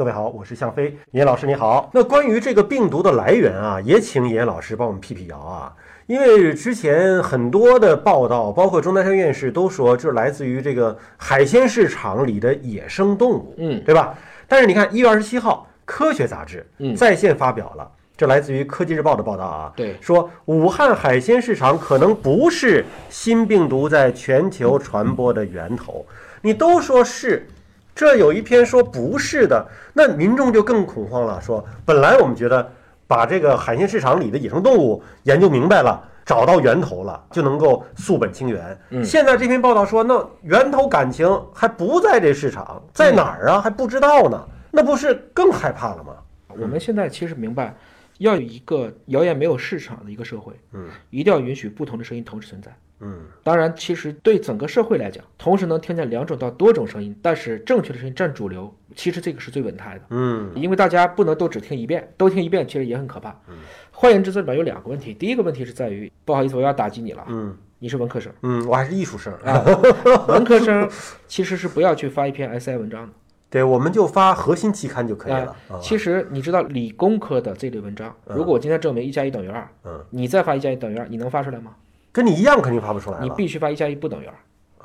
[0.00, 1.90] 各位好，我是向飞，严老师你好。
[1.92, 5.70] 那关于这个病毒的来源啊，也请严老师帮我们辟辟谣啊。
[6.06, 14.14] 因为之前很多的报道，包括钟南山院士都说，这来自于这个海鲜市场里的野生动物，嗯，对吧？
[14.48, 17.86] 但是你看，一月二十七号，《科学》杂志嗯在线发表了，
[18.16, 26.06] 这来自于《科技日报》的报道啊，对说武汉海鲜市场可能不是新病毒在全球传播的源头。
[26.40, 27.46] 你都说是，
[27.94, 32.70] 这有一篇说不是的，那民众就更恐慌了，说本来我们觉得
[33.06, 36.08] 把这个海鲜市场里的野生动物研究明白了。
[36.22, 38.78] 找到源头了，就能够溯本清源。
[38.90, 43.60] 嗯现在这篇报道说，那源头感情还不在这市场，在哪儿啊？
[43.60, 46.14] 还不知道呢，那不是更害怕了吗？
[46.56, 47.74] 我们现在其实明白，
[48.18, 52.70] 要有一个谣言没有市场的一个社会，嗯，一定要允许不同的声音同时存在。
[53.00, 60.02] 嗯当然，其实对整个社会来讲，同时能听见两种到多种声音，但是正确的声音占主流，其实这个是最稳态的。
[60.10, 63.30] 嗯因为大家不能都只听一遍，都听一遍其实也很可怕。
[63.48, 63.56] 嗯
[63.90, 65.12] 换言之，这里边有两个问题。
[65.12, 69.32] 第一个问题是在于，不好意思，我要打击你了，嗯你是文科生嗯，我还是艺术生。
[69.44, 69.64] 啊，
[70.28, 70.88] 文科生
[71.26, 73.12] 其实是不要去发一篇 SI 文章的。
[73.48, 75.56] 对，我们就发核心期刊就可以了。
[75.68, 81.72] 啊其实你知道，理工科的这类文章，如果我今天证明一加一等于二，嗯，你再发一加一等于二，你能发出来吗？
[82.12, 83.18] 跟你一样，肯定发不出来。
[83.20, 84.34] 你必须发一加一不等于二。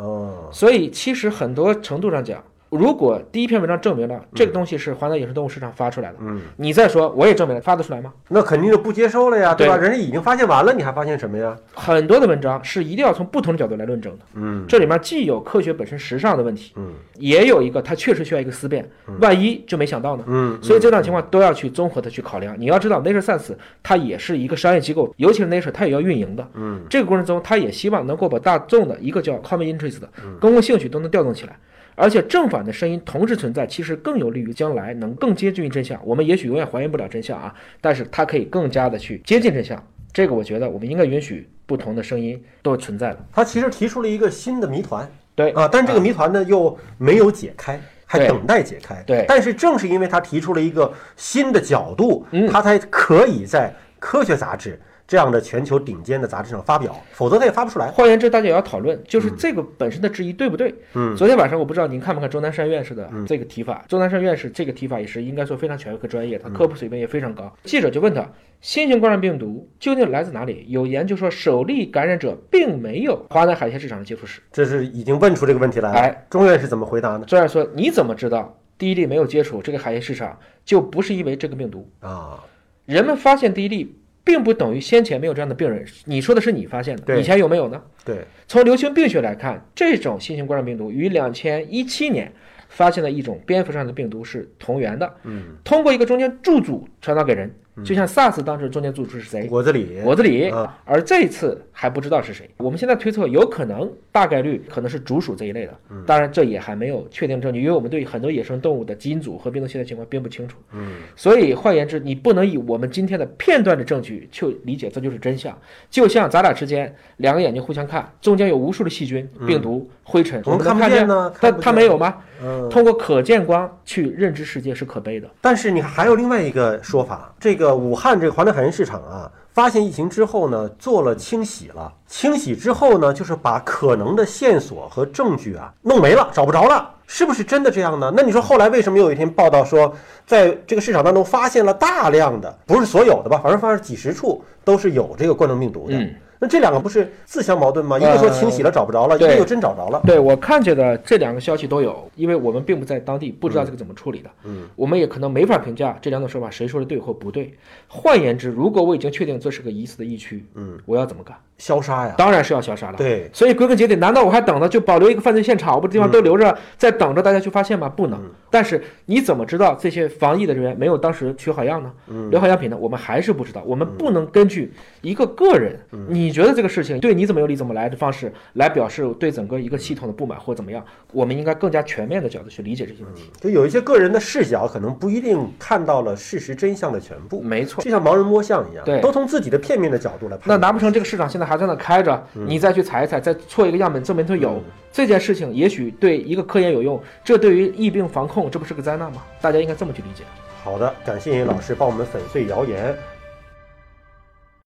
[0.05, 2.43] 哦，所以其实很多程度上讲，
[2.75, 8.13] 如果第一篇文章证明了这个东西是华南野生动物市场发出来的，嗯，你再说我也证明了，发得出来吗？
[8.29, 9.77] 那肯定就不接受了呀，对吧？
[9.77, 11.55] 对人家已经发现完了，你还发现什么呀？
[11.73, 14.25] 很多的文章是一定要从不同的角度来论证的。
[14.33, 18.87] 嗯这里面既有科学本身时尚的问题，嗯也有一个它确实需要一个思辨，
[19.19, 20.23] 万一就没想到呢？
[20.27, 22.55] 嗯，所以这两情况都要去综合的去考量。
[22.59, 26.47] 你要知道，Nature Science 它也是一个商业机构，尤其是 Nature 它也要运营的。
[26.55, 31.57] 嗯，这个过程中，它也希望能够把大众的一个叫 common interest 的公共兴趣都能调动起来。
[31.95, 35.99] 而且正反的声音同时存在，其实更有利于将来能更接近于真相。
[36.05, 39.81] 我们也许永远还原不了真相啊，但是它可以更加的去接近真相。
[40.13, 43.25] 这个我觉得我们应该允许不同的声音都存在的。
[43.31, 47.79] 他其实提出了一个新的谜团对啊，但是这个谜团呢又没有解开。
[48.07, 57.91] 还等待解开，对但是正是因为他提出了一个新的角度，嗯他才可以在科学杂志这样的全球顶尖的杂志上发表，否则他也发不出来。
[57.91, 60.73] 换言之，大家也要讨论，就是这个本身的质疑对不对？
[60.93, 67.55] 嗯，昨天晚上我不知道您看没看钟南山院士的这个提法，钟南山院士这个提法也是应该说非常权威和专业，他科普水平也非常高。
[67.63, 68.27] 记者就问他，
[68.61, 70.65] 新型冠状病毒究竟来自哪里？
[70.69, 74.41] 有研究说，首例感染者并没有华南海鲜市场的接触史。
[74.51, 75.99] 这是已经问出这个问题来了。
[75.99, 77.25] 哎，钟院士怎么回答呢？
[77.27, 80.35] 钟院士说，你怎么知道第一例没有接触这个海鲜市场，
[80.65, 81.87] 就不是因为这个病毒？
[81.99, 82.43] 啊，
[82.85, 85.85] 人们发现第一例，并不等于先前没有这样的病人。
[86.03, 87.81] 你说的是你发现的，以前有没有呢？
[88.03, 92.29] 对，从流行病学来看，这种新型冠状病毒与两千一七年
[92.67, 97.49] 发现的一种蝙蝠上的病毒是同源的，嗯，通过一个中间驻组传导给人，
[97.83, 99.47] 就像 SARS 当时中间宿主是谁？
[99.47, 102.49] 果子狸，果子狸啊，而这一次还不知道是谁。
[102.57, 105.73] 我们现在推测，有可能大概率可能是竹鼠这一类的，
[106.05, 110.57] 当然这也还没有确定证据，因为我们对很多野生动物的基因组和病毒携带情况并不清楚。
[110.73, 115.57] 嗯，所以换言之，你不能以我们今天的片段的证据去理解这就是真相。
[115.89, 122.15] 就像咱俩之间两个眼睛互相看，中间有无数的细菌、病毒、灰尘，我们看不见，见呢，但它没有吗？
[122.43, 125.29] 嗯，通过可见光去认知世界是可悲的。
[125.39, 131.91] 但是你还有另外一个说法，这个武汉这个华南海鲜市场啊，发现疫情之后呢，做了清洗了。
[132.05, 136.91] 清洗之后呢，就是把可能的线索和证据啊弄没了，找不着了。
[137.07, 138.11] 是不是真的这样呢？
[138.15, 139.93] 那你说后来为什么有一天报道说，
[140.25, 145.93] 在这个市场当中发现了大量的，不是所有的吧，反正发现几十处都是有这个冠状病毒的。
[146.39, 147.97] 那这两个不是自相矛盾吗？
[147.97, 150.01] 一个说清洗了找不着了，一个又真找着了。
[150.05, 154.29] 对我看见的这两个消息都有，因为我们并不在当地，不知道这个怎么处理的。
[154.43, 157.53] 嗯，我们也可能没法评价这两种说法谁说的对或不对。
[157.87, 161.37] 换言之，如果我已经确定这是个疑似的疫区，嗯，我要怎么干？
[161.57, 162.97] 消杀呀，当然是要消杀了。
[162.97, 167.87] 对，所以归根结底，难道我还等着就保留一个犯罪现场，我把地方都留着，再等着大家去发现吗？
[167.87, 168.21] 不能。
[168.49, 171.91] 但是你怎么知道这些防疫的人员没有当时取好样呢？
[172.29, 172.77] 留好样品呢？
[172.77, 173.63] 我们还是不知道。
[173.65, 180.83] 我们不能根据一个个人，你觉得这个事情对你怎么有理怎么来的方式来表示对整个一个系统的不满或怎么样。
[181.11, 183.29] 我们应该更加全面的角度去理解这些问题。
[183.39, 187.41] 就有一些个人的视角，可能不一定看到了事实真相的全部。
[187.41, 187.83] 没错。
[187.83, 190.59] 就像盲人摸象一样，对都从自己的片面的角度来判断。
[190.59, 194.61] 那难不成这个市场现在还在那开着，你再去采一采，再错一个样本证明它有、
[194.91, 199.21] 这件事情，也许对一个科研有用，这对于疫病防控，这不是个灾难吗？
[199.39, 200.23] 大家应该这么去理解。
[200.63, 202.95] 好的，感谢老师帮我们粉碎谣言。